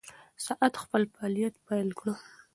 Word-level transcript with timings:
ساعت 0.45 0.73
خپل 0.83 1.01
فعالیت 1.13 1.53
پیل 1.67 1.89
کړی 1.99 2.13
دی. 2.17 2.23